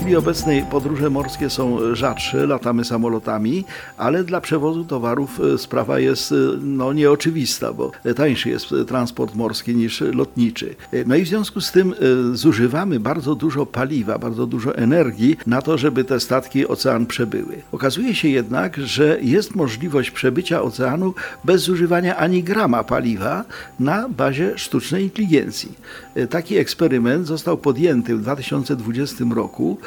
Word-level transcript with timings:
Chwili 0.00 0.16
obecnej 0.16 0.62
podróże 0.62 1.10
morskie 1.10 1.50
są 1.50 1.94
rzadsze, 1.94 2.46
latamy 2.46 2.84
samolotami, 2.84 3.64
ale 3.96 4.24
dla 4.24 4.40
przewozu 4.40 4.84
towarów 4.84 5.40
e, 5.40 5.58
sprawa 5.58 5.98
jest 5.98 6.32
e, 6.32 6.34
no, 6.60 6.92
nieoczywista, 6.92 7.72
bo 7.72 7.92
tańszy 8.16 8.50
jest 8.50 8.74
transport 8.88 9.34
morski 9.34 9.74
niż 9.74 10.00
lotniczy. 10.00 10.74
E, 10.92 11.04
No 11.04 11.16
i 11.16 11.24
w 11.24 11.28
związku 11.28 11.60
z 11.60 11.72
tym 11.72 11.94
zużywamy 12.32 13.00
bardzo 13.00 13.34
dużo 13.34 13.66
paliwa, 13.66 14.18
bardzo 14.18 14.46
dużo 14.46 14.76
energii 14.76 15.36
na 15.46 15.62
to, 15.62 15.78
żeby 15.78 16.04
te 16.04 16.20
statki 16.20 16.68
ocean 16.68 17.06
przebyły. 17.06 17.62
Okazuje 17.72 18.14
się 18.14 18.28
jednak, 18.28 18.76
że 18.76 19.18
jest 19.22 19.54
możliwość 19.54 20.10
przebycia 20.10 20.62
oceanu 20.62 21.14
bez 21.44 21.62
zużywania 21.62 22.16
ani 22.16 22.42
grama 22.42 22.84
paliwa 22.84 23.44
na 23.80 24.08
bazie 24.08 24.58
sztucznej 24.58 25.02
inteligencji. 25.02 25.72
Taki 26.30 26.56
eksperyment 26.56 27.26
został 27.26 27.58
podjęty 27.58 28.16
w 28.16 28.20
2020 28.20 29.24
roku, 29.34 29.78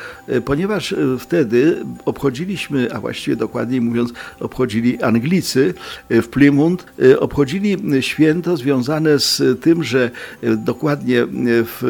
ponieważ 0.46 0.94
e, 0.94 0.98
wtedy 1.20 1.86
obchodziliśmy, 2.06 2.94
a 2.94 3.00
właściwie 3.00 3.36
dokładniej 3.36 3.82
mówiąc, 3.82 4.14
obchodzili 4.40 5.04
Anglicy 5.04 5.74
e, 6.10 6.22
w 6.22 6.30
Plymouth, 6.30 6.86
e, 7.12 7.20
obchodzili 7.20 7.78
święto 8.02 8.58
związane 8.58 9.20
z 9.20 9.42
tym, 9.62 9.84
że 9.84 10.12
e, 10.44 10.56
dokładnie 10.56 11.22
e, 11.22 11.28
w 11.64 11.84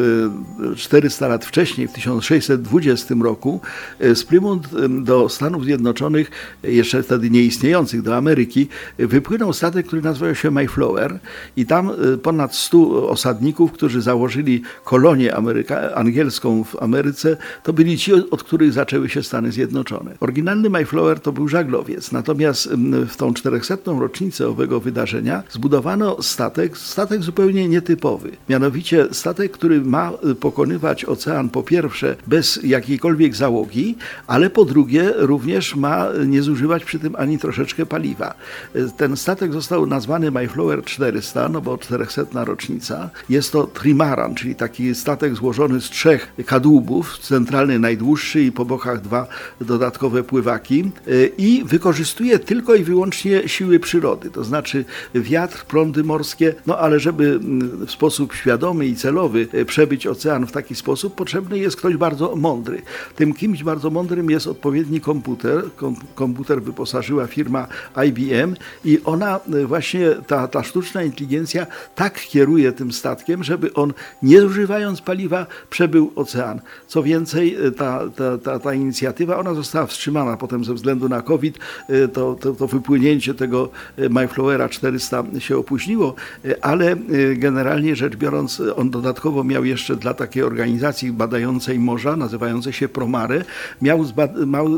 e, 0.72 0.76
400 0.76 1.28
lat 1.28 1.44
wcześniej, 1.44 1.88
w 1.88 1.92
1620 1.92 3.14
roku, 3.22 3.60
e, 4.00 4.14
z 4.14 4.24
Plymouth 4.24 4.60
e, 4.60 4.88
do 4.88 5.28
Stanów 5.28 5.64
Zjednoczonych, 5.64 6.30
e, 6.64 6.72
jeszcze 6.72 7.02
wtedy 7.02 7.30
nieistniejących, 7.30 8.02
do 8.02 8.16
Ameryki, 8.16 8.68
e, 8.98 9.06
wypłynął 9.06 9.52
statek, 9.52 9.86
który 9.86 10.02
nazywał 10.02 10.34
się 10.34 10.50
Mayflower 10.50 11.18
i 11.56 11.66
tam 11.66 11.90
e, 11.90 12.16
ponad 12.16 12.54
100 12.54 13.08
osadników, 13.08 13.72
którzy 13.72 14.02
założyli 14.02 14.62
kolonię 14.84 15.34
Ameryka, 15.34 15.94
angielską 15.94 16.64
w 16.64 16.82
Ameryce, 16.82 17.36
to 17.62 17.72
byli 17.72 17.98
ci, 18.04 18.12
od 18.30 18.42
których 18.42 18.72
zaczęły 18.72 19.08
się 19.08 19.22
Stany 19.22 19.52
Zjednoczone. 19.52 20.16
Oryginalny 20.20 20.70
Mayflower 20.70 21.20
to 21.20 21.32
był 21.32 21.48
żaglowiec, 21.48 22.12
natomiast 22.12 22.66
mm, 22.66 23.06
w 23.06 23.16
tą 23.16 23.34
400. 23.34 23.76
rocznicę 23.86 24.48
owego 24.48 24.80
wydarzenia 24.80 25.42
zbudowano 25.50 26.22
statek, 26.22 26.78
statek 26.78 27.22
zupełnie 27.22 27.68
nietypowy. 27.68 28.30
Mianowicie 28.48 29.06
statek, 29.12 29.52
który 29.52 29.80
ma 29.80 30.12
y, 30.30 30.34
pokonywać 30.34 31.04
ocean 31.04 31.48
po 31.48 31.62
pierwsze 31.62 32.16
bez 32.26 32.60
jakiejkolwiek 32.64 33.36
załogi, 33.36 33.96
ale 34.26 34.50
po 34.50 34.64
drugie 34.64 35.12
również 35.16 35.76
ma 35.76 36.06
nie 36.26 36.42
zużywać 36.42 36.84
przy 36.84 36.98
tym 36.98 37.16
ani 37.16 37.38
troszeczkę 37.38 37.86
paliwa. 37.86 38.34
Y, 38.76 38.90
Ten 38.96 39.16
statek 39.16 39.52
został 39.52 39.86
nazwany 39.86 40.30
Mayflower 40.30 40.84
400, 40.84 41.48
no 41.48 41.60
bo 41.60 41.78
400 41.78 42.44
rocznica. 42.44 43.10
Jest 43.28 43.52
to 43.52 43.66
trimaran, 43.66 44.34
czyli 44.34 44.54
taki 44.54 44.94
statek 44.94 45.34
złożony 45.34 45.80
z 45.80 45.84
trzech 45.84 46.32
kadłubów, 46.46 47.18
centralny 47.18 47.78
najdłuższy 47.94 48.42
i 48.42 48.52
po 48.52 48.64
bokach 48.64 49.00
dwa 49.00 49.26
dodatkowe 49.60 50.22
pływaki 50.22 50.90
y, 51.08 51.32
i 51.38 51.64
wykorzystuje 51.64 52.38
tylko 52.38 52.74
i 52.74 52.84
wyłącznie 52.84 53.48
siły 53.48 53.78
przyrody, 53.78 54.30
to 54.30 54.44
znaczy 54.44 54.84
wiatr, 55.14 55.64
prądy 55.64 56.04
morskie, 56.04 56.54
no 56.66 56.78
ale 56.78 57.00
żeby 57.00 57.24
mm, 57.24 57.86
w 57.86 57.90
sposób 57.90 58.34
świadomy 58.34 58.86
i 58.86 58.96
celowy 58.96 59.48
y, 59.54 59.64
przebyć 59.64 60.06
ocean 60.06 60.46
w 60.46 60.52
taki 60.52 60.74
sposób, 60.74 61.14
potrzebny 61.14 61.58
jest 61.58 61.76
ktoś 61.76 61.96
bardzo 61.96 62.36
mądry. 62.36 62.82
Tym 63.16 63.34
kimś 63.34 63.62
bardzo 63.62 63.90
mądrym 63.90 64.30
jest 64.30 64.46
odpowiedni 64.46 65.00
komputer. 65.00 65.62
Kom 65.76 65.96
komputer 66.14 66.62
wyposażyła 66.62 67.26
firma 67.26 67.66
IBM 68.06 68.56
i 68.84 69.00
ona 69.04 69.40
y, 69.54 69.66
właśnie, 69.66 70.14
ta, 70.26 70.48
ta 70.48 70.62
sztuczna 70.62 71.02
inteligencja 71.02 71.66
tak 71.94 72.20
kieruje 72.20 72.72
tym 72.72 72.92
statkiem, 72.92 73.44
żeby 73.44 73.74
on 73.74 73.92
nie 74.22 74.40
zużywając 74.40 75.00
paliwa 75.00 75.46
przebył 75.70 76.12
ocean. 76.16 76.60
Co 76.86 77.02
więcej, 77.02 77.66
y, 77.66 77.72
ta, 77.84 78.00
ta, 78.16 78.38
ta, 78.38 78.58
ta 78.58 78.74
inicjatywa, 78.74 79.38
ona 79.38 79.54
została 79.54 79.86
wstrzymana 79.86 80.36
potem 80.36 80.64
ze 80.64 80.74
względu 80.74 81.08
na 81.08 81.22
COVID, 81.22 81.58
y, 81.90 82.08
to, 82.08 82.36
to, 82.40 82.52
to 82.52 82.66
wypłynięcie 82.66 83.34
tego 83.34 83.68
y, 83.98 84.10
Mayflowera 84.10 84.68
400 84.68 85.24
się 85.38 85.58
opóźniło, 85.58 86.14
y, 86.44 86.62
ale 86.62 86.96
generalnie 87.34 87.96
rzecz 87.96 88.16
biorąc, 88.16 88.62
on 88.76 88.90
dodatkowo 88.90 89.44
miał 89.44 89.64
jeszcze 89.64 89.96
dla 89.96 90.14
takiej 90.14 90.42
organizacji 90.42 91.12
badającej 91.12 91.78
morza, 91.78 92.16
nazywającej 92.16 92.72
się 92.72 92.88
Promare, 92.88 93.44
miał, 93.82 94.04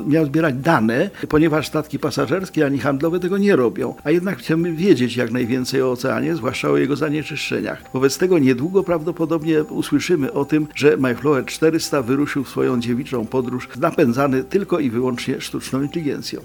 miał 0.07 0.27
zbierać 0.27 0.55
dane, 0.55 1.11
ponieważ 1.29 1.67
statki 1.67 1.99
pasażerskie 1.99 2.67
ani 2.67 2.79
handlowe 2.79 3.21
tego 3.21 3.39
nie 3.39 3.57
robią. 3.57 3.95
A 4.05 4.11
jednak 4.11 4.39
chcemy 4.39 4.73
wiedzieć 4.73 5.17
jak 5.17 5.31
najwięcej 5.31 5.83
o 5.83 5.91
oceanie, 5.91 6.37
zwłaszcza 6.37 6.71
o 6.71 6.77
jego 6.77 6.97
zanieczyszczeniach. 6.97 7.83
Wobec 7.95 8.19
tego 8.19 8.39
niedługo 8.39 8.83
prawdopodobnie 8.83 9.65
usłyszymy 9.65 10.33
o 10.33 10.45
tym, 10.45 10.67
że 10.75 10.97
Mayflower 10.97 11.45
400 11.45 12.03
wyruszył 12.03 12.45
w 12.45 12.49
swoją 12.49 12.81
dziewiczą 12.97 13.27
podróż 13.27 13.69
napędzany 13.81 14.45
tylko 14.45 14.79
i 14.79 14.91
wyłącznie 14.91 15.41
sztuczną 15.41 15.83
inteligencją. 15.83 16.41